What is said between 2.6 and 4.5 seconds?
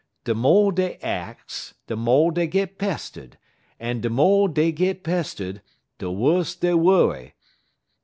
pestered, en de mo'